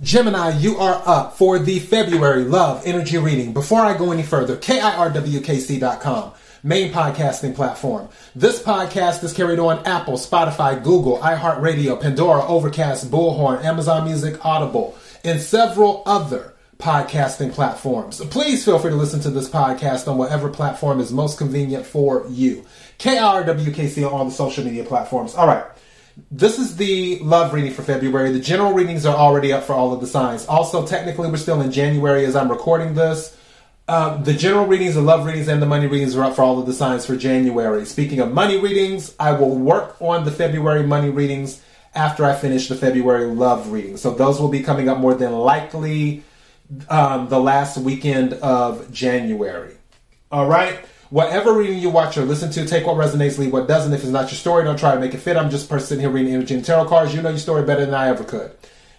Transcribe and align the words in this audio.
Gemini, 0.00 0.56
you 0.58 0.76
are 0.78 1.02
up 1.06 1.36
for 1.36 1.58
the 1.58 1.80
February 1.80 2.44
Love 2.44 2.82
Energy 2.86 3.18
Reading. 3.18 3.52
Before 3.52 3.80
I 3.80 3.98
go 3.98 4.12
any 4.12 4.22
further, 4.22 4.56
KIRWKC.com, 4.56 6.32
main 6.62 6.92
podcasting 6.92 7.56
platform. 7.56 8.08
This 8.32 8.62
podcast 8.62 9.24
is 9.24 9.32
carried 9.32 9.58
on 9.58 9.84
Apple, 9.84 10.14
Spotify, 10.14 10.80
Google, 10.80 11.18
iHeartRadio, 11.18 12.00
Pandora, 12.00 12.46
Overcast, 12.46 13.10
Bullhorn, 13.10 13.64
Amazon 13.64 14.04
Music, 14.04 14.44
Audible, 14.46 14.96
and 15.24 15.40
several 15.40 16.04
other 16.06 16.54
podcasting 16.78 17.52
platforms. 17.52 18.24
Please 18.26 18.64
feel 18.64 18.78
free 18.78 18.92
to 18.92 18.96
listen 18.96 19.18
to 19.18 19.30
this 19.30 19.48
podcast 19.48 20.06
on 20.06 20.16
whatever 20.16 20.48
platform 20.48 21.00
is 21.00 21.10
most 21.10 21.38
convenient 21.38 21.84
for 21.84 22.24
you. 22.28 22.64
KIRWKC 23.00 24.06
on 24.06 24.12
all 24.12 24.24
the 24.24 24.30
social 24.30 24.64
media 24.64 24.84
platforms. 24.84 25.34
All 25.34 25.48
right. 25.48 25.64
This 26.30 26.58
is 26.58 26.76
the 26.76 27.20
love 27.20 27.54
reading 27.54 27.72
for 27.72 27.82
February. 27.82 28.32
The 28.32 28.40
general 28.40 28.72
readings 28.72 29.06
are 29.06 29.16
already 29.16 29.52
up 29.52 29.62
for 29.62 29.72
all 29.72 29.92
of 29.92 30.00
the 30.00 30.06
signs. 30.06 30.46
Also, 30.46 30.84
technically, 30.84 31.30
we're 31.30 31.36
still 31.36 31.60
in 31.60 31.70
January 31.70 32.24
as 32.24 32.34
I'm 32.34 32.50
recording 32.50 32.94
this. 32.94 33.36
Um, 33.86 34.24
the 34.24 34.34
general 34.34 34.66
readings, 34.66 34.96
the 34.96 35.00
love 35.00 35.24
readings, 35.24 35.46
and 35.46 35.62
the 35.62 35.66
money 35.66 35.86
readings 35.86 36.16
are 36.16 36.24
up 36.24 36.34
for 36.34 36.42
all 36.42 36.58
of 36.58 36.66
the 36.66 36.72
signs 36.72 37.06
for 37.06 37.16
January. 37.16 37.86
Speaking 37.86 38.18
of 38.18 38.32
money 38.32 38.58
readings, 38.58 39.14
I 39.20 39.32
will 39.32 39.56
work 39.56 39.96
on 40.00 40.24
the 40.24 40.32
February 40.32 40.82
money 40.82 41.08
readings 41.08 41.62
after 41.94 42.24
I 42.24 42.34
finish 42.34 42.68
the 42.68 42.74
February 42.74 43.26
love 43.26 43.70
reading. 43.70 43.96
So 43.96 44.12
those 44.12 44.40
will 44.40 44.48
be 44.48 44.62
coming 44.62 44.88
up 44.88 44.98
more 44.98 45.14
than 45.14 45.32
likely 45.32 46.24
um, 46.88 47.28
the 47.28 47.40
last 47.40 47.78
weekend 47.78 48.34
of 48.34 48.92
January. 48.92 49.76
All 50.30 50.46
right. 50.46 50.78
Whatever 51.10 51.54
reading 51.54 51.78
you 51.78 51.88
watch 51.88 52.18
or 52.18 52.24
listen 52.24 52.50
to, 52.50 52.66
take 52.66 52.86
what 52.86 52.96
resonates, 52.96 53.38
leave 53.38 53.52
what 53.52 53.66
doesn't. 53.66 53.94
If 53.94 54.00
it's 54.00 54.10
not 54.10 54.30
your 54.30 54.38
story, 54.38 54.64
don't 54.64 54.78
try 54.78 54.94
to 54.94 55.00
make 55.00 55.14
it 55.14 55.18
fit. 55.18 55.38
I'm 55.38 55.50
just 55.50 55.66
a 55.66 55.68
person 55.68 55.86
sitting 55.86 56.02
here 56.02 56.10
reading 56.10 56.34
energy 56.34 56.54
and 56.54 56.64
tarot 56.64 56.86
cards. 56.86 57.14
You 57.14 57.22
know 57.22 57.30
your 57.30 57.38
story 57.38 57.64
better 57.64 57.86
than 57.86 57.94
I 57.94 58.08
ever 58.08 58.24
could. 58.24 58.52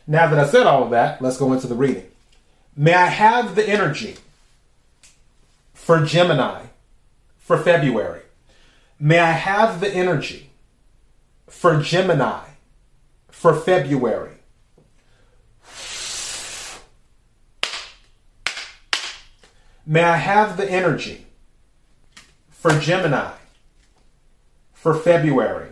Now 0.08 0.28
that 0.28 0.40
I 0.40 0.48
said 0.48 0.66
all 0.66 0.84
of 0.84 0.90
that, 0.90 1.22
let's 1.22 1.38
go 1.38 1.54
into 1.54 1.68
the 1.68 1.76
reading. 1.76 2.10
May 2.76 2.96
I 2.96 3.06
have 3.06 3.54
the 3.56 3.68
energy 3.68 4.18
for 5.74 6.04
Gemini 6.04 6.64
for 7.38 7.60
February? 7.60 8.22
May 9.00 9.20
I 9.20 9.32
have 9.32 9.80
the 9.80 9.94
energy 9.94 10.50
for 11.48 11.80
Gemini 11.80 12.46
for 13.30 13.54
February? 13.54 14.34
May 19.86 20.04
I 20.04 20.18
have 20.18 20.58
the 20.58 20.70
energy 20.70 21.26
for 22.60 22.78
Gemini 22.78 23.32
for 24.74 24.94
February. 24.94 25.70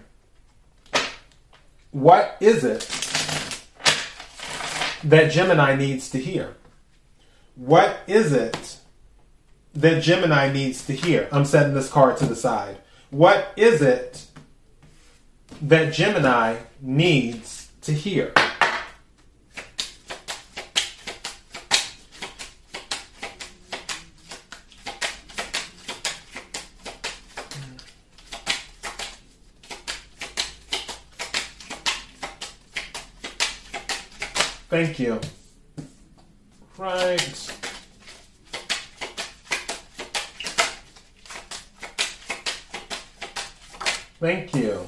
What 1.91 2.37
is 2.39 2.63
it 2.63 2.79
that 5.03 5.31
Gemini 5.31 5.75
needs 5.75 6.09
to 6.11 6.17
hear? 6.17 6.55
What 7.55 7.99
is 8.07 8.31
it 8.31 8.77
that 9.73 10.01
Gemini 10.01 10.51
needs 10.51 10.85
to 10.87 10.93
hear? 10.93 11.27
I'm 11.31 11.43
setting 11.43 11.73
this 11.73 11.89
card 11.89 12.17
to 12.17 12.25
the 12.25 12.35
side. 12.35 12.77
What 13.09 13.51
is 13.57 13.81
it 13.81 14.25
that 15.61 15.93
Gemini 15.93 16.57
needs 16.81 17.69
to 17.81 17.91
hear? 17.91 18.33
Thank 34.77 34.99
you. 34.99 35.19
Right. 36.77 37.19
Thank 44.19 44.53
you. 44.53 44.85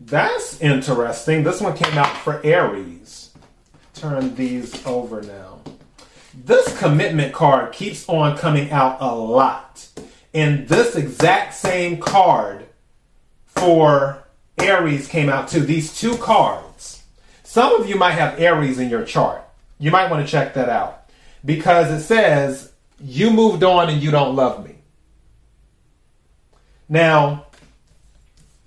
That's 0.00 0.60
interesting. 0.60 1.44
This 1.44 1.60
one 1.60 1.76
came 1.76 1.96
out 1.96 2.16
for 2.16 2.44
Aries. 2.44 3.30
Turn 3.94 4.34
these 4.34 4.84
over 4.84 5.22
now. 5.22 5.60
This 6.34 6.76
commitment 6.76 7.32
card 7.32 7.72
keeps 7.72 8.08
on 8.08 8.36
coming 8.36 8.72
out 8.72 8.96
a 9.00 9.14
lot. 9.14 9.86
And 10.34 10.66
this 10.66 10.96
exact 10.96 11.54
same 11.54 12.00
card 12.00 12.66
for 13.46 14.26
Aries 14.58 15.06
came 15.06 15.28
out 15.28 15.46
too. 15.46 15.60
These 15.60 15.96
two 15.96 16.16
cards 16.16 17.03
some 17.54 17.80
of 17.80 17.88
you 17.88 17.94
might 17.94 18.14
have 18.14 18.40
Aries 18.40 18.80
in 18.80 18.90
your 18.90 19.04
chart. 19.04 19.40
You 19.78 19.92
might 19.92 20.10
want 20.10 20.26
to 20.26 20.28
check 20.28 20.54
that 20.54 20.68
out 20.68 21.08
because 21.44 21.88
it 21.92 22.04
says 22.04 22.72
you 23.00 23.30
moved 23.30 23.62
on 23.62 23.88
and 23.88 24.02
you 24.02 24.10
don't 24.10 24.34
love 24.34 24.66
me. 24.66 24.74
Now, 26.88 27.46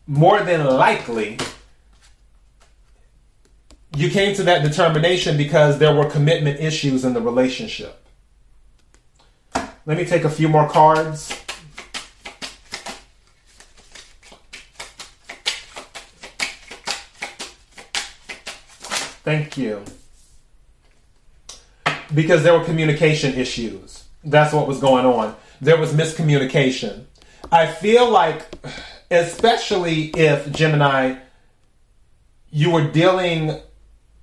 more 0.07 0.39
than 0.39 0.65
likely, 0.65 1.37
you 3.93 4.09
came 4.09 4.33
to 4.35 4.43
that 4.43 4.63
determination 4.63 5.35
because 5.35 5.79
there 5.79 5.93
were 5.93 6.09
commitment 6.09 6.61
issues 6.61 7.03
in 7.03 7.11
the 7.11 7.19
relationship. 7.19 8.01
Let 9.85 9.97
me 9.97 10.05
take 10.05 10.23
a 10.23 10.29
few 10.29 10.47
more 10.47 10.69
cards. 10.69 11.37
Thank 19.27 19.57
you. 19.57 19.83
Because 22.15 22.43
there 22.43 22.57
were 22.57 22.63
communication 22.63 23.33
issues. 23.33 24.05
That's 24.23 24.53
what 24.53 24.69
was 24.69 24.79
going 24.79 25.05
on. 25.05 25.35
There 25.59 25.75
was 25.75 25.91
miscommunication. 25.91 27.03
I 27.51 27.67
feel 27.67 28.09
like, 28.09 28.45
especially 29.11 30.11
if 30.15 30.49
Gemini, 30.53 31.15
you 32.51 32.71
were 32.71 32.89
dealing 32.89 33.59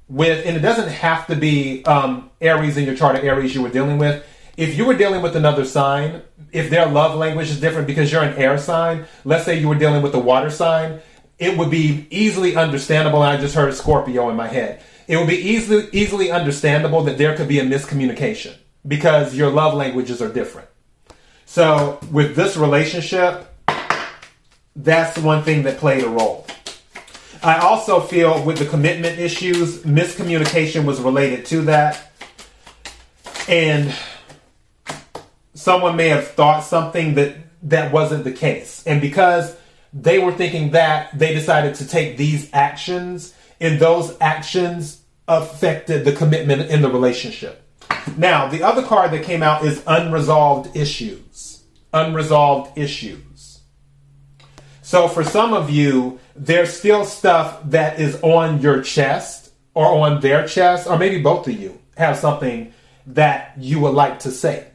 with, 0.08 0.46
and 0.46 0.56
it 0.56 0.60
doesn't 0.60 0.88
have 0.88 1.26
to 1.26 1.36
be 1.36 1.84
um, 1.84 2.30
Aries 2.40 2.78
in 2.78 2.86
your 2.86 2.94
chart 2.94 3.16
or 3.16 3.20
Aries 3.20 3.54
you 3.54 3.60
were 3.60 3.68
dealing 3.68 3.98
with. 3.98 4.24
If 4.56 4.78
you 4.78 4.86
were 4.86 4.96
dealing 4.96 5.20
with 5.20 5.36
another 5.36 5.66
sign, 5.66 6.22
if 6.50 6.70
their 6.70 6.86
love 6.86 7.14
language 7.14 7.50
is 7.50 7.60
different 7.60 7.86
because 7.86 8.10
you're 8.10 8.22
an 8.22 8.38
air 8.38 8.56
sign, 8.56 9.04
let's 9.26 9.44
say 9.44 9.60
you 9.60 9.68
were 9.68 9.74
dealing 9.74 10.00
with 10.00 10.14
a 10.14 10.18
water 10.18 10.48
sign, 10.48 11.02
it 11.38 11.58
would 11.58 11.70
be 11.70 12.06
easily 12.08 12.56
understandable. 12.56 13.20
I 13.20 13.36
just 13.36 13.54
heard 13.54 13.74
Scorpio 13.74 14.30
in 14.30 14.36
my 14.36 14.48
head 14.48 14.82
it 15.06 15.16
would 15.16 15.28
be 15.28 15.36
easily 15.36 15.88
easily 15.92 16.30
understandable 16.30 17.02
that 17.04 17.18
there 17.18 17.36
could 17.36 17.48
be 17.48 17.58
a 17.58 17.64
miscommunication 17.64 18.54
because 18.86 19.34
your 19.34 19.50
love 19.50 19.74
languages 19.74 20.20
are 20.20 20.32
different. 20.32 20.68
So 21.46 21.98
with 22.10 22.36
this 22.36 22.56
relationship, 22.56 23.46
that's 24.76 25.18
one 25.18 25.42
thing 25.42 25.62
that 25.64 25.78
played 25.78 26.04
a 26.04 26.08
role. 26.08 26.46
I 27.42 27.58
also 27.58 28.00
feel 28.00 28.42
with 28.42 28.58
the 28.58 28.66
commitment 28.66 29.18
issues, 29.18 29.82
miscommunication 29.82 30.84
was 30.84 31.00
related 31.00 31.44
to 31.46 31.62
that. 31.62 32.10
And 33.46 33.94
someone 35.52 35.96
may 35.96 36.08
have 36.08 36.28
thought 36.28 36.64
something 36.64 37.14
that 37.14 37.36
that 37.64 37.92
wasn't 37.92 38.24
the 38.24 38.32
case. 38.32 38.82
And 38.86 39.00
because 39.00 39.56
they 39.92 40.18
were 40.18 40.32
thinking 40.32 40.70
that, 40.72 41.16
they 41.18 41.34
decided 41.34 41.74
to 41.76 41.86
take 41.86 42.16
these 42.16 42.50
actions 42.52 43.34
and 43.64 43.80
those 43.80 44.14
actions 44.20 45.00
affected 45.26 46.04
the 46.04 46.12
commitment 46.12 46.70
in 46.70 46.82
the 46.82 46.90
relationship. 46.90 47.62
Now, 48.14 48.46
the 48.46 48.62
other 48.62 48.82
card 48.82 49.10
that 49.12 49.24
came 49.24 49.42
out 49.42 49.64
is 49.64 49.82
unresolved 49.86 50.76
issues. 50.76 51.64
Unresolved 51.94 52.76
issues. 52.76 53.60
So, 54.82 55.08
for 55.08 55.24
some 55.24 55.54
of 55.54 55.70
you, 55.70 56.20
there's 56.36 56.76
still 56.76 57.06
stuff 57.06 57.58
that 57.70 57.98
is 57.98 58.20
on 58.22 58.60
your 58.60 58.82
chest 58.82 59.50
or 59.72 59.86
on 59.86 60.20
their 60.20 60.46
chest, 60.46 60.86
or 60.86 60.98
maybe 60.98 61.22
both 61.22 61.48
of 61.48 61.58
you 61.58 61.80
have 61.96 62.18
something 62.18 62.74
that 63.06 63.54
you 63.56 63.80
would 63.80 63.94
like 63.94 64.18
to 64.20 64.30
say 64.30 64.66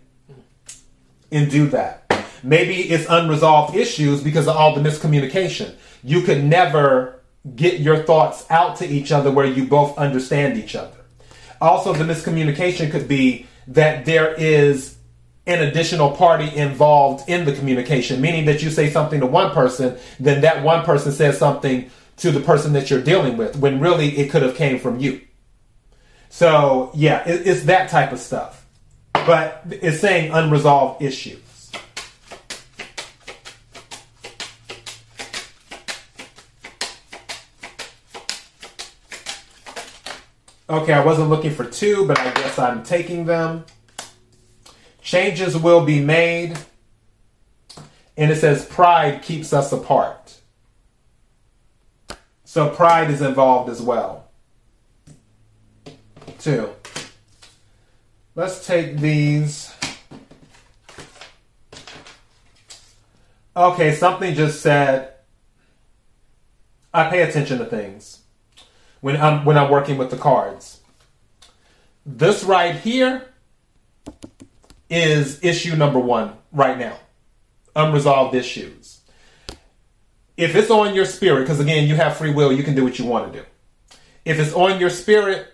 and 1.31 1.51
do 1.51 1.67
that. 1.67 2.11
Maybe 2.41 2.89
it's 2.89 3.05
unresolved 3.07 3.75
issues 3.75 4.23
because 4.23 4.47
of 4.47 4.55
all 4.55 4.73
the 4.73 4.81
miscommunication. 4.81 5.75
You 6.03 6.21
could 6.21 6.43
never 6.43 7.18
get 7.55 7.79
your 7.79 8.03
thoughts 8.03 8.45
out 8.49 8.77
to 8.77 8.87
each 8.87 9.11
other 9.11 9.31
where 9.31 9.45
you 9.45 9.65
both 9.65 9.97
understand 9.97 10.57
each 10.57 10.75
other. 10.75 10.97
Also, 11.61 11.93
the 11.93 12.03
miscommunication 12.03 12.91
could 12.91 13.07
be 13.07 13.45
that 13.67 14.05
there 14.05 14.33
is 14.33 14.97
an 15.45 15.63
additional 15.63 16.11
party 16.11 16.55
involved 16.55 17.27
in 17.27 17.45
the 17.45 17.53
communication, 17.53 18.21
meaning 18.21 18.45
that 18.45 18.61
you 18.61 18.69
say 18.69 18.89
something 18.89 19.19
to 19.19 19.25
one 19.25 19.51
person, 19.51 19.97
then 20.19 20.41
that 20.41 20.63
one 20.63 20.85
person 20.85 21.11
says 21.11 21.37
something 21.37 21.89
to 22.17 22.31
the 22.31 22.39
person 22.39 22.73
that 22.73 22.89
you're 22.89 23.01
dealing 23.01 23.37
with, 23.37 23.55
when 23.55 23.79
really 23.79 24.17
it 24.17 24.29
could 24.29 24.43
have 24.43 24.55
came 24.55 24.77
from 24.77 24.99
you. 24.99 25.21
So 26.29 26.91
yeah, 26.93 27.23
it's 27.25 27.63
that 27.63 27.89
type 27.89 28.11
of 28.11 28.19
stuff. 28.19 28.65
But 29.13 29.63
it's 29.69 29.99
saying 29.99 30.31
unresolved 30.31 31.01
issue. 31.01 31.39
Okay, 40.69 40.93
I 40.93 41.03
wasn't 41.03 41.29
looking 41.29 41.49
for 41.49 41.65
two, 41.65 42.05
but 42.05 42.19
I 42.19 42.31
guess 42.31 42.59
I'm 42.59 42.83
taking 42.83 43.25
them. 43.25 43.65
Changes 45.01 45.57
will 45.57 45.83
be 45.83 45.99
made. 45.99 46.59
And 48.15 48.29
it 48.29 48.35
says 48.35 48.65
pride 48.65 49.23
keeps 49.23 49.51
us 49.51 49.71
apart. 49.71 50.37
So 52.43 52.69
pride 52.69 53.09
is 53.09 53.21
involved 53.23 53.71
as 53.71 53.81
well. 53.81 54.27
Two. 56.37 56.69
Let's 58.35 58.67
take 58.67 58.97
these. 58.97 59.73
Okay, 63.57 63.95
something 63.95 64.35
just 64.35 64.61
said 64.61 65.13
I 66.93 67.09
pay 67.09 67.23
attention 67.23 67.57
to 67.57 67.65
things 67.65 68.19
when 69.01 69.17
I'm 69.17 69.45
when 69.45 69.57
I'm 69.57 69.69
working 69.69 69.97
with 69.97 70.11
the 70.11 70.17
cards. 70.17 70.79
This 72.05 72.43
right 72.43 72.75
here 72.75 73.25
is 74.89 75.43
issue 75.43 75.75
number 75.75 75.99
1 75.99 76.33
right 76.51 76.77
now. 76.77 76.97
Unresolved 77.75 78.33
issues. 78.33 79.01
If 80.37 80.55
it's 80.55 80.71
on 80.71 80.95
your 80.95 81.05
spirit 81.05 81.41
because 81.41 81.59
again, 81.59 81.87
you 81.87 81.95
have 81.95 82.17
free 82.17 82.33
will, 82.33 82.51
you 82.51 82.63
can 82.63 82.75
do 82.75 82.83
what 82.83 82.97
you 82.97 83.05
want 83.05 83.31
to 83.31 83.39
do. 83.39 83.45
If 84.25 84.39
it's 84.39 84.53
on 84.53 84.79
your 84.79 84.89
spirit, 84.89 85.47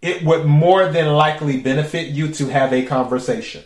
it 0.00 0.24
would 0.24 0.46
more 0.46 0.88
than 0.88 1.08
likely 1.14 1.60
benefit 1.60 2.08
you 2.08 2.28
to 2.32 2.46
have 2.48 2.72
a 2.72 2.84
conversation 2.84 3.64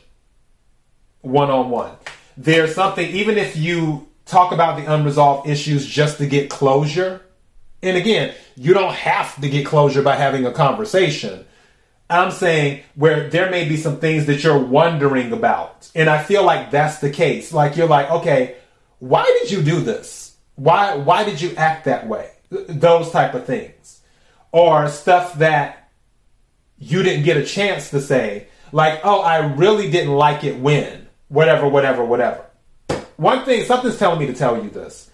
one 1.20 1.50
on 1.50 1.70
one. 1.70 1.93
There's 2.37 2.75
something, 2.75 3.08
even 3.08 3.37
if 3.37 3.56
you 3.56 4.08
talk 4.25 4.52
about 4.52 4.76
the 4.76 4.93
unresolved 4.93 5.49
issues 5.49 5.87
just 5.87 6.19
to 6.19 6.26
get 6.26 6.49
closure, 6.49 7.22
and 7.82 7.96
again, 7.96 8.34
you 8.56 8.75
don't 8.75 8.94
have 8.94 9.40
to 9.40 9.48
get 9.48 9.66
closure 9.66 10.02
by 10.02 10.16
having 10.16 10.44
a 10.46 10.52
conversation. 10.52 11.44
I'm 12.10 12.30
saying 12.30 12.82
where 12.94 13.28
there 13.28 13.50
may 13.50 13.69
be 13.69 13.76
some 13.76 13.98
things 13.98 14.26
that 14.26 14.42
you're 14.42 14.58
wondering 14.58 15.32
about. 15.32 15.90
And 15.94 16.08
I 16.08 16.22
feel 16.22 16.42
like 16.42 16.70
that's 16.70 16.98
the 16.98 17.10
case. 17.10 17.52
Like 17.52 17.76
you're 17.76 17.88
like, 17.88 18.10
okay, 18.10 18.56
why 18.98 19.25
did 19.40 19.50
you 19.50 19.62
do 19.62 19.80
this? 19.80 20.36
Why 20.56 20.96
why 20.96 21.25
did 21.25 21.40
you 21.40 21.54
act 21.56 21.84
that 21.84 22.08
way? 22.08 22.30
Those 22.50 23.10
type 23.10 23.34
of 23.34 23.44
things. 23.44 24.00
Or 24.50 24.88
stuff 24.88 25.34
that 25.34 25.90
you 26.78 27.02
didn't 27.02 27.25
get 27.25 27.36
a 27.36 27.44
chance 27.44 27.90
to 27.90 28.00
say, 28.00 28.48
like, 28.72 29.00
oh, 29.04 29.20
I 29.20 29.54
really 29.54 29.90
didn't 29.90 30.14
like 30.14 30.44
it 30.44 30.58
when, 30.58 31.08
whatever, 31.28 31.69
whatever, 31.69 32.04
whatever. 32.04 32.44
One 33.16 33.44
thing, 33.44 33.64
something's 33.64 33.98
telling 33.98 34.20
me 34.20 34.26
to 34.26 34.34
tell 34.34 34.62
you 34.62 34.70
this. 34.70 35.07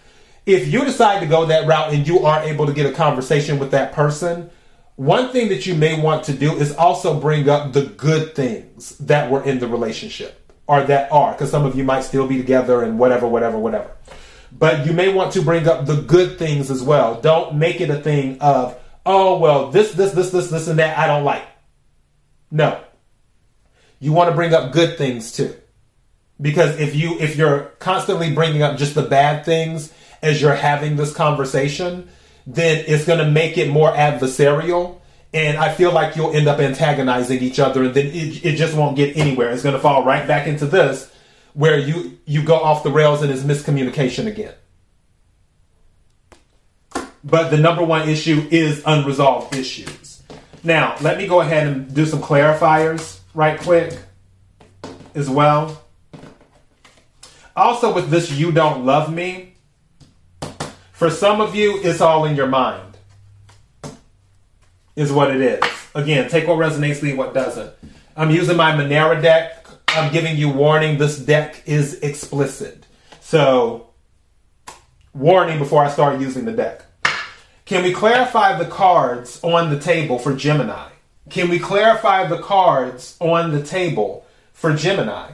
If 0.47 0.69
you 0.73 0.85
decide 0.85 1.21
to 1.21 1.27
go 1.27 1.47
that 1.47 1.67
route 1.67 1.95
and 1.95 2.07
you 2.07 2.21
are 2.27 2.43
able 2.43 2.67
to 2.67 2.73
get 2.73 2.87
a 2.87 2.93
conversation 2.93 3.59
with 3.59 3.71
that 3.71 3.93
person, 3.93 4.51
one 4.97 5.31
thing 5.31 5.49
that 5.49 5.67
you 5.67 5.75
may 5.75 6.01
want 6.01 6.25
to 6.25 6.35
do 6.35 6.53
is 6.55 6.75
also 6.77 7.19
bring 7.19 7.49
up 7.49 7.73
the 7.73 7.87
good 7.87 8.35
things 8.35 8.97
that 8.99 9.31
were 9.31 9.43
in 9.43 9.59
the 9.59 9.67
relationship 9.67 10.53
or 10.67 10.83
that 10.83 11.11
are, 11.11 11.33
because 11.33 11.51
some 11.51 11.65
of 11.65 11.77
you 11.77 11.85
might 11.85 12.03
still 12.03 12.27
be 12.27 12.37
together 12.37 12.83
and 12.83 12.99
whatever, 12.99 13.27
whatever, 13.27 13.59
whatever. 13.59 13.91
But 14.53 14.87
you 14.87 14.93
may 14.93 15.13
want 15.13 15.33
to 15.33 15.43
bring 15.43 15.67
up 15.67 15.87
the 15.87 16.03
good 16.03 16.39
things 16.39 16.71
as 16.71 16.83
well. 16.83 17.21
Don't 17.21 17.57
make 17.57 17.81
it 17.81 17.91
a 17.91 18.01
thing 18.01 18.39
of, 18.41 18.79
oh, 19.05 19.39
well, 19.39 19.71
this, 19.71 19.93
this, 19.93 20.13
this, 20.13 20.31
this, 20.31 20.51
this, 20.51 20.69
and 20.69 20.79
that 20.79 20.97
I 20.97 21.07
don't 21.07 21.25
like. 21.25 21.45
No. 22.51 22.81
You 23.99 24.13
want 24.13 24.31
to 24.31 24.37
bring 24.37 24.55
up 24.55 24.73
good 24.73 24.97
things 24.97 25.33
too. 25.33 25.55
Because 26.41 26.79
if 26.79 26.95
you 26.95 27.19
if 27.21 27.37
you're 27.37 27.61
constantly 27.79 28.33
bringing 28.33 28.63
up 28.63 28.77
just 28.77 28.95
the 28.95 29.03
bad 29.03 29.45
things 29.45 29.93
as 30.25 30.41
you're 30.41 30.55
having 30.55 30.97
this 30.97 31.13
conversation, 31.13 32.09
then 32.47 32.85
it's 32.87 33.05
going 33.05 33.19
to 33.19 33.31
make 33.31 33.57
it 33.59 33.69
more 33.71 33.93
adversarial 33.93 35.01
and 35.33 35.59
I 35.59 35.75
feel 35.75 35.91
like 35.93 36.15
you'll 36.15 36.33
end 36.33 36.47
up 36.47 36.61
antagonizing 36.61 37.41
each 37.41 37.59
other 37.59 37.85
and 37.85 37.95
then 37.95 38.07
it, 38.07 38.45
it 38.45 38.57
just 38.57 38.77
won't 38.77 38.97
get 38.97 39.17
anywhere. 39.17 39.51
It's 39.51 39.65
going 39.65 39.75
to 39.75 39.81
fall 39.81 40.05
right 40.05 40.27
back 40.29 40.47
into 40.47 40.67
this 40.67 41.11
where 41.55 41.79
you 41.79 42.19
you 42.25 42.43
go 42.43 42.57
off 42.57 42.83
the 42.83 42.91
rails 42.91 43.23
and 43.23 43.31
it's 43.31 43.43
miscommunication 43.43 44.27
again. 44.27 44.55
But 47.25 47.51
the 47.51 47.57
number 47.57 47.83
one 47.83 48.09
issue 48.09 48.47
is 48.51 48.83
unresolved 48.85 49.57
issues. 49.57 50.23
Now, 50.63 50.97
let 51.01 51.17
me 51.17 51.27
go 51.27 51.41
ahead 51.41 51.67
and 51.67 51.95
do 51.95 52.07
some 52.07 52.21
clarifiers 52.21 53.21
right 53.35 53.59
quick 53.59 53.99
as 55.15 55.29
well. 55.29 55.83
Also, 57.57 57.95
with 57.95 58.11
this, 58.11 58.31
you 58.31 58.53
don't 58.53 58.85
love 58.85 59.13
me. 59.13 59.54
For 61.05 61.11
some 61.11 61.43
of 61.43 61.55
you, 61.55 61.83
it's 61.83 62.01
all 62.01 62.25
in 62.25 62.35
your 62.35 62.47
mind, 62.47 62.97
is 64.97 65.13
what 65.13 65.31
it 65.37 65.43
is. 65.43 65.63
Again, 65.95 66.31
take 66.31 66.49
what 66.49 66.57
resonates, 66.57 67.03
leave 67.03 67.19
what 67.19 67.35
doesn't. 67.35 67.71
I'm 68.17 68.31
using 68.31 68.57
my 68.57 68.75
Manara 68.75 69.21
deck. 69.21 69.67
I'm 69.89 70.11
giving 70.11 70.35
you 70.35 70.49
warning. 70.49 70.97
This 70.97 71.19
deck 71.19 71.63
is 71.67 72.01
explicit. 72.01 72.87
So, 73.21 73.91
warning 75.13 75.59
before 75.59 75.85
I 75.85 75.91
start 75.91 76.23
using 76.23 76.47
the 76.47 76.53
deck. 76.53 76.87
Can 77.67 77.85
we 77.85 77.93
clarify 77.93 78.57
the 78.57 78.71
cards 78.71 79.45
on 79.45 79.69
the 79.69 79.79
table 79.79 80.19
for 80.19 80.35
Gemini? 80.35 80.89
Can 81.29 81.51
we 81.51 81.59
clarify 81.59 82.27
the 82.27 82.39
cards 82.39 83.19
on 83.21 83.51
the 83.51 83.63
table 83.63 84.25
for 84.55 84.75
Gemini? 84.75 85.33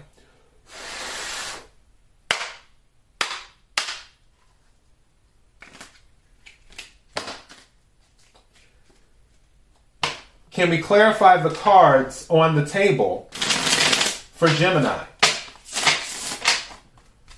Can 10.60 10.68
we 10.68 10.76
clarify 10.76 11.38
the 11.38 11.48
cards 11.48 12.26
on 12.28 12.54
the 12.54 12.66
table 12.66 13.30
for 13.32 14.46
Gemini? 14.46 15.04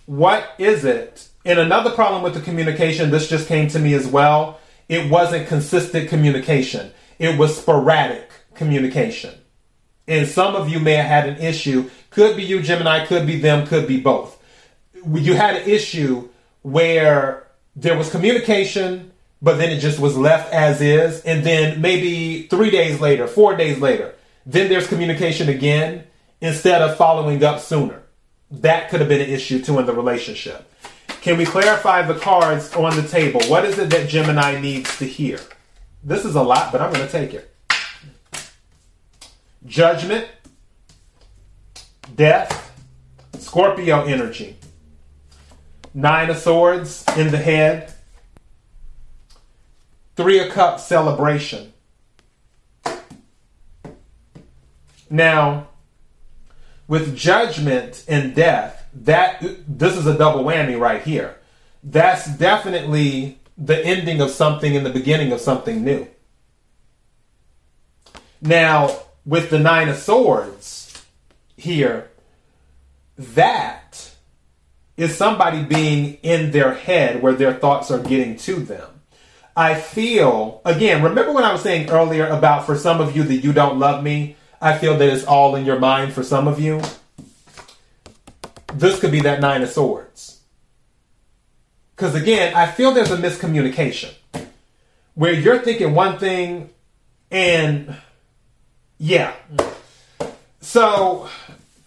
What 0.07 0.51
is 0.59 0.85
it? 0.85 1.29
And 1.45 1.61
another 1.61 1.93
problem 1.93 2.25
with 2.25 2.35
the 2.35 2.41
communication, 2.41 3.13
this 3.13 3.29
just 3.29 3.47
came 3.47 3.69
to 3.69 3.79
me 3.79 3.95
as 3.95 4.09
well 4.09 4.59
it 4.89 5.09
wasn't 5.09 5.47
consistent 5.47 6.09
communication. 6.09 6.91
It 7.21 7.39
was 7.39 7.57
sporadic 7.57 8.29
communication. 8.55 9.33
And 10.09 10.27
some 10.27 10.57
of 10.57 10.69
you 10.69 10.81
may 10.81 10.95
have 10.95 11.07
had 11.07 11.29
an 11.29 11.37
issue. 11.37 11.91
Could 12.11 12.37
be 12.37 12.43
you, 12.43 12.61
Gemini, 12.61 13.07
could 13.07 13.25
be 13.25 13.39
them, 13.39 13.69
could 13.69 13.87
be 13.87 14.01
both. 14.01 14.37
You 15.07 15.35
had 15.35 15.63
an 15.63 15.71
issue 15.71 16.29
where 16.63 17.47
there 17.77 17.97
was 17.97 18.11
communication, 18.11 19.12
but 19.43 19.59
then 19.59 19.71
it 19.71 19.81
just 19.81 19.99
was 19.99 20.17
left 20.17 20.53
as 20.53 20.81
is. 20.81 21.21
And 21.23 21.45
then 21.45 21.81
maybe 21.81 22.45
three 22.45 22.71
days 22.71 23.01
later, 23.01 23.27
four 23.27 23.57
days 23.57 23.81
later, 23.81 24.15
then 24.47 24.69
there's 24.69 24.87
communication 24.87 25.49
again 25.49 26.05
instead 26.41 26.81
of 26.81 26.97
following 26.97 27.43
up 27.43 27.61
sooner. 27.61 28.03
That 28.51 28.89
could 28.89 29.01
have 29.01 29.09
been 29.09 29.21
an 29.21 29.31
issue 29.31 29.61
too 29.61 29.79
in 29.79 29.87
the 29.87 29.93
relationship. 29.93 30.69
Can 31.23 31.37
we 31.39 31.45
clarify 31.45 32.03
the 32.03 32.19
cards 32.19 32.75
on 32.75 32.97
the 32.97 33.07
table? 33.07 33.41
What 33.43 33.65
is 33.65 33.79
it 33.79 33.91
that 33.91 34.09
Gemini 34.09 34.61
needs 34.61 34.99
to 34.99 35.05
hear? 35.05 35.41
This 36.05 36.25
is 36.25 36.35
a 36.35 36.43
lot, 36.43 36.73
but 36.73 36.81
I'm 36.81 36.93
going 36.93 37.07
to 37.07 37.13
take 37.13 37.33
it. 37.33 37.49
Judgment, 39.65 40.27
death, 42.17 42.73
Scorpio 43.39 44.05
energy, 44.05 44.57
Nine 45.95 46.31
of 46.31 46.39
Swords 46.39 47.05
in 47.17 47.31
the 47.31 47.39
head, 47.39 47.95
Three 50.17 50.39
of 50.41 50.53
Cups 50.53 50.85
celebration. 50.85 51.73
Now, 55.09 55.69
with 56.89 57.17
judgment 57.17 58.05
and 58.09 58.35
death, 58.35 58.87
that 58.95 59.43
this 59.67 59.97
is 59.97 60.07
a 60.07 60.17
double 60.17 60.45
whammy 60.45 60.79
right 60.79 61.03
here. 61.03 61.37
That's 61.83 62.27
definitely 62.37 63.39
the 63.57 63.85
ending 63.85 64.21
of 64.21 64.31
something 64.31 64.77
and 64.77 64.85
the 64.85 64.91
beginning 64.91 65.33
of 65.33 65.41
something 65.41 65.85
new. 65.85 66.07
Now, 68.41 68.99
with 69.25 69.51
the 69.51 69.59
Nine 69.59 69.89
of 69.89 69.97
Swords 69.97 71.05
here, 71.57 72.11
that 73.17 74.13
is 74.97 75.17
somebody 75.17 75.63
being 75.63 76.15
in 76.23 76.51
their 76.51 76.75
head 76.75 77.23
where 77.23 77.35
their 77.35 77.55
thoughts 77.55 77.91
are 77.91 77.99
getting 77.99 78.37
to 78.37 78.57
them. 78.57 79.02
I 79.57 79.75
feel, 79.75 80.63
again, 80.65 81.03
remember 81.03 81.33
when 81.33 81.45
I 81.45 81.53
was 81.53 81.63
saying 81.63 81.91
earlier 81.91 82.27
about 82.27 82.67
for 82.67 82.77
some 82.77 83.01
of 83.01 83.15
you 83.15 83.23
that 83.25 83.37
you 83.37 83.53
don't 83.53 83.79
love 83.79 84.03
me? 84.03 84.37
I 84.61 84.79
feel 84.79 84.97
that 84.97 85.09
it's 85.09 85.25
all 85.25 85.57
in 85.57 85.67
your 85.67 85.79
mind 85.79 86.13
for 86.13 86.23
some 86.23 86.49
of 86.49 86.61
you 86.61 86.81
this 88.75 88.99
could 89.01 89.13
be 89.13 89.21
that 89.21 89.41
Nine 89.41 89.63
of 89.63 89.71
Swords. 89.71 90.41
Because 91.95 92.15
again, 92.15 92.55
I 92.55 92.67
feel 92.67 92.93
there's 92.93 93.11
a 93.11 93.17
miscommunication 93.17 94.13
where 95.15 95.33
you're 95.33 95.59
thinking 95.59 95.95
one 95.95 96.19
thing 96.19 96.71
and 97.31 97.97
yeah. 98.99 99.35
So, 100.61 101.29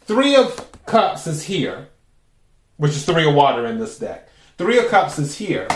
Three 0.02 0.36
of 0.36 0.86
Cups 0.86 1.28
is 1.28 1.44
here, 1.44 1.88
which 2.78 2.92
is 2.92 3.06
Three 3.06 3.28
of 3.28 3.34
Water 3.34 3.66
in 3.66 3.80
this 3.80 3.98
deck. 3.98 4.30
Three 4.58 4.78
of 4.78 4.88
Cups 4.90 5.18
is 5.18 5.38
here. 5.38 5.68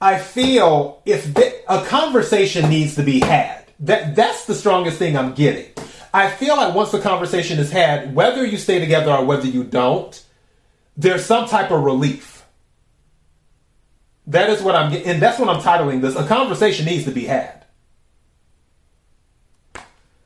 I 0.00 0.18
feel 0.18 1.02
if 1.04 1.34
th- 1.34 1.54
a 1.68 1.84
conversation 1.84 2.70
needs 2.70 2.94
to 2.96 3.02
be 3.02 3.20
had, 3.20 3.64
that 3.80 4.14
that's 4.14 4.46
the 4.46 4.54
strongest 4.54 4.98
thing 4.98 5.16
I'm 5.16 5.34
getting. 5.34 5.72
I 6.14 6.30
feel 6.30 6.56
like 6.56 6.74
once 6.74 6.90
the 6.90 7.00
conversation 7.00 7.58
is 7.58 7.70
had, 7.70 8.14
whether 8.14 8.44
you 8.46 8.56
stay 8.56 8.78
together 8.78 9.12
or 9.12 9.24
whether 9.24 9.46
you 9.46 9.64
don't, 9.64 10.24
there's 10.96 11.24
some 11.24 11.48
type 11.48 11.70
of 11.70 11.82
relief. 11.82 12.44
That 14.26 14.50
is 14.50 14.62
what 14.62 14.74
I'm 14.74 14.90
getting, 14.92 15.08
and 15.08 15.22
that's 15.22 15.38
what 15.38 15.48
I'm 15.48 15.60
titling 15.60 16.00
this. 16.00 16.16
A 16.16 16.26
conversation 16.26 16.86
needs 16.86 17.04
to 17.04 17.10
be 17.10 17.24
had. 17.24 17.64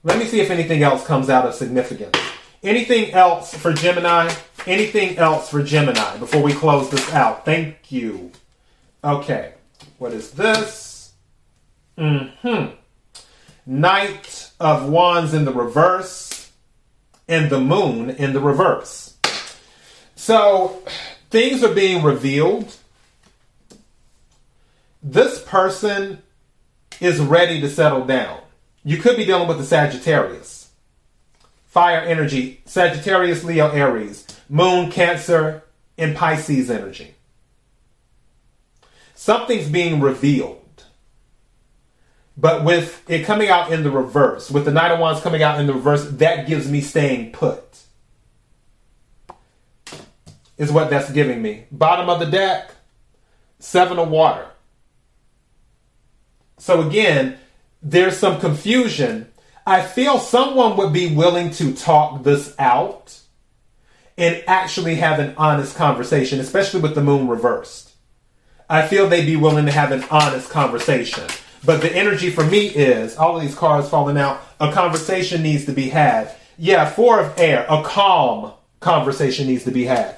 Let 0.02 0.18
me 0.18 0.24
see 0.24 0.40
if 0.40 0.50
anything 0.50 0.82
else 0.82 1.06
comes 1.06 1.30
out 1.30 1.46
of 1.46 1.54
significance. 1.54 2.18
Anything 2.62 3.12
else 3.12 3.54
for 3.54 3.72
Gemini? 3.72 4.32
Anything 4.66 5.18
else 5.18 5.48
for 5.48 5.62
Gemini 5.62 6.16
before 6.18 6.42
we 6.42 6.52
close 6.52 6.90
this 6.90 7.12
out? 7.12 7.44
Thank 7.44 7.90
you. 7.90 8.32
Okay, 9.04 9.54
what 10.02 10.12
is 10.12 10.32
this? 10.32 11.12
Hmm. 11.96 12.66
Knight 13.64 14.50
of 14.58 14.88
Wands 14.88 15.32
in 15.32 15.44
the 15.44 15.52
reverse, 15.52 16.50
and 17.28 17.48
the 17.48 17.60
Moon 17.60 18.10
in 18.10 18.32
the 18.32 18.40
reverse. 18.40 19.16
So 20.16 20.82
things 21.30 21.62
are 21.62 21.72
being 21.72 22.02
revealed. 22.02 22.76
This 25.04 25.40
person 25.44 26.20
is 27.00 27.20
ready 27.20 27.60
to 27.60 27.70
settle 27.70 28.04
down. 28.04 28.40
You 28.82 28.96
could 28.96 29.16
be 29.16 29.24
dealing 29.24 29.46
with 29.46 29.58
the 29.58 29.64
Sagittarius. 29.64 30.68
Fire 31.66 32.00
energy, 32.00 32.60
Sagittarius, 32.64 33.44
Leo, 33.44 33.70
Aries, 33.70 34.26
Moon, 34.48 34.90
Cancer, 34.90 35.62
and 35.96 36.16
Pisces 36.16 36.72
energy. 36.72 37.14
Something's 39.14 39.68
being 39.68 40.00
revealed. 40.00 40.58
But 42.36 42.64
with 42.64 43.08
it 43.08 43.24
coming 43.24 43.48
out 43.48 43.72
in 43.72 43.82
the 43.82 43.90
reverse, 43.90 44.50
with 44.50 44.64
the 44.64 44.72
Knight 44.72 44.90
of 44.90 44.98
Wands 44.98 45.20
coming 45.20 45.42
out 45.42 45.60
in 45.60 45.66
the 45.66 45.74
reverse, 45.74 46.08
that 46.08 46.46
gives 46.46 46.68
me 46.70 46.80
staying 46.80 47.32
put. 47.32 47.62
Is 50.56 50.72
what 50.72 50.90
that's 50.90 51.10
giving 51.10 51.42
me. 51.42 51.64
Bottom 51.70 52.08
of 52.08 52.20
the 52.20 52.26
deck, 52.26 52.72
Seven 53.58 53.98
of 53.98 54.08
Water. 54.08 54.46
So 56.58 56.86
again, 56.86 57.38
there's 57.82 58.16
some 58.16 58.40
confusion. 58.40 59.28
I 59.66 59.82
feel 59.82 60.18
someone 60.18 60.76
would 60.76 60.92
be 60.92 61.14
willing 61.14 61.50
to 61.52 61.74
talk 61.74 62.22
this 62.22 62.54
out 62.58 63.18
and 64.16 64.42
actually 64.46 64.96
have 64.96 65.18
an 65.18 65.34
honest 65.36 65.76
conversation, 65.76 66.38
especially 66.38 66.80
with 66.80 66.94
the 66.94 67.02
moon 67.02 67.28
reversed. 67.28 67.91
I 68.68 68.86
feel 68.86 69.08
they'd 69.08 69.26
be 69.26 69.36
willing 69.36 69.66
to 69.66 69.72
have 69.72 69.92
an 69.92 70.04
honest 70.10 70.50
conversation. 70.50 71.24
But 71.64 71.80
the 71.80 71.94
energy 71.94 72.30
for 72.30 72.44
me 72.44 72.66
is 72.66 73.16
all 73.16 73.36
of 73.36 73.42
these 73.42 73.54
cards 73.54 73.88
falling 73.88 74.18
out. 74.18 74.40
A 74.60 74.72
conversation 74.72 75.42
needs 75.42 75.64
to 75.66 75.72
be 75.72 75.88
had. 75.88 76.34
Yeah, 76.58 76.88
four 76.88 77.20
of 77.20 77.38
air. 77.38 77.66
A 77.68 77.82
calm 77.82 78.52
conversation 78.80 79.46
needs 79.46 79.64
to 79.64 79.70
be 79.70 79.84
had. 79.84 80.16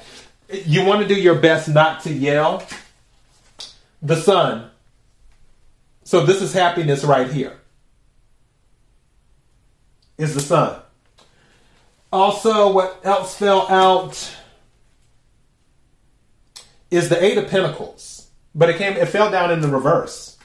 You 0.51 0.85
want 0.85 1.03
to 1.03 1.09
do 1.09 1.21
your 1.21 1.37
best 1.37 1.69
not 1.69 2.03
to 2.03 2.13
yell. 2.13 2.67
The 4.03 4.17
sun. 4.17 4.71
So 6.05 6.25
this 6.25 6.43
is 6.43 6.53
happiness 6.53 7.05
right 7.05 7.31
here. 7.31 7.59
Is 10.17 10.35
the 10.35 10.41
sun. 10.41 10.81
Also, 12.13 12.73
what 12.73 13.01
else 13.03 13.35
fell 13.37 13.67
out 13.69 14.37
is 16.91 17.09
the 17.09 17.23
Eight 17.23 17.37
of 17.39 17.49
Pentacles, 17.49 18.24
but 18.55 18.71
it 18.71 18.77
came, 18.77 18.95
it 18.95 19.09
fell 19.09 19.31
down 19.31 19.51
in 19.51 19.61
the 19.61 19.69
reverse. 19.69 20.37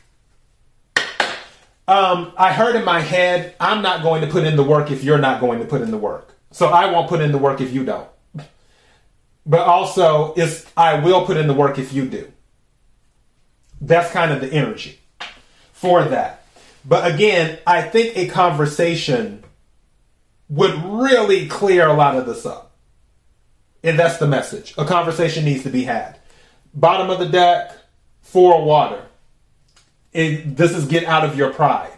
Um, 1.88 2.34
I 2.38 2.54
heard 2.54 2.76
in 2.76 2.86
my 2.86 3.00
head, 3.00 3.56
I'm 3.60 3.82
not 3.82 4.04
going 4.04 4.22
to 4.22 4.28
put 4.28 4.44
in 4.44 4.56
the 4.56 4.64
work 4.64 4.92
if 4.92 5.04
you're 5.04 5.18
not 5.18 5.42
going 5.42 5.60
to 5.60 5.66
put 5.66 5.82
in 5.82 5.90
the 5.90 5.98
work. 5.98 6.36
So 6.52 6.68
I 6.68 6.92
won't 6.92 7.10
put 7.10 7.22
in 7.22 7.32
the 7.32 7.38
work 7.38 7.62
if 7.62 7.74
you 7.74 7.84
don't. 7.84 8.08
But 9.46 9.62
also, 9.62 10.34
it's 10.36 10.72
I 10.78 11.00
will 11.00 11.26
put 11.26 11.38
in 11.38 11.48
the 11.48 11.54
work 11.54 11.80
if 11.80 11.92
you 11.92 12.06
do. 12.06 12.32
That's 13.82 14.12
kind 14.12 14.32
of 14.32 14.42
the 14.42 14.52
energy 14.54 15.00
for 15.72 16.04
that. 16.04 16.46
But 16.86 17.12
again, 17.12 17.58
I 17.66 17.82
think 17.82 18.16
a 18.16 18.28
conversation 18.28 19.44
would 20.50 20.76
really 20.84 21.48
clear 21.48 21.88
a 21.88 21.94
lot 21.94 22.18
of 22.18 22.26
this 22.26 22.46
up. 22.46 22.76
And 23.84 23.98
that's 23.98 24.18
the 24.18 24.28
message. 24.28 24.76
A 24.78 24.86
conversation 24.86 25.46
needs 25.46 25.64
to 25.64 25.70
be 25.70 25.86
had. 25.86 26.20
Bottom 26.74 27.10
of 27.10 27.20
the 27.20 27.30
deck, 27.30 27.72
four 28.32 28.64
water. 28.64 29.04
It, 30.14 30.56
this 30.56 30.72
is 30.72 30.86
get 30.86 31.06
out 31.06 31.24
of 31.24 31.38
your 31.38 31.54
pride. 31.54 31.92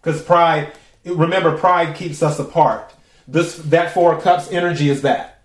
Because 0.00 0.22
pride, 0.22 0.72
remember, 1.04 1.56
pride 1.56 1.96
keeps 1.96 2.22
us 2.22 2.38
apart. 2.38 2.94
This 3.26 3.56
that 3.56 3.92
four 3.92 4.20
cups 4.20 4.50
energy 4.50 4.88
is 4.88 5.02
that. 5.02 5.42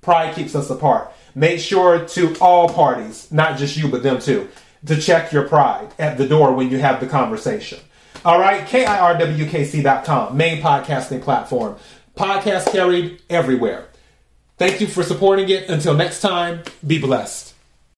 Pride 0.00 0.34
keeps 0.34 0.54
us 0.54 0.70
apart. 0.70 1.12
Make 1.34 1.58
sure 1.58 2.04
to 2.04 2.36
all 2.40 2.68
parties, 2.68 3.30
not 3.32 3.58
just 3.58 3.76
you, 3.76 3.88
but 3.88 4.02
them 4.02 4.20
too, 4.20 4.48
to 4.86 5.00
check 5.00 5.32
your 5.32 5.48
pride 5.48 5.88
at 5.98 6.16
the 6.16 6.28
door 6.28 6.52
when 6.52 6.70
you 6.70 6.78
have 6.78 7.00
the 7.00 7.06
conversation. 7.06 7.80
All 8.24 8.38
right, 8.38 8.66
KIRWKC.com, 8.66 10.36
main 10.36 10.62
podcasting 10.62 11.22
platform. 11.22 11.76
Podcast 12.16 12.70
carried 12.70 13.20
everywhere. 13.28 13.88
Thank 14.56 14.80
you 14.80 14.86
for 14.86 15.02
supporting 15.02 15.48
it. 15.48 15.68
Until 15.68 15.94
next 15.94 16.20
time, 16.20 16.62
be 16.86 17.00
blessed. 17.00 17.53